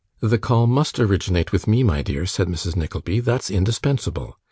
'The 0.19 0.39
call 0.39 0.65
MUST 0.65 0.99
originate 0.99 1.51
with 1.51 1.67
me, 1.67 1.83
my 1.83 2.01
dear,' 2.01 2.25
said 2.25 2.47
Mrs. 2.47 2.75
Nickleby, 2.75 3.19
'that's 3.19 3.51
indispensable. 3.51 4.35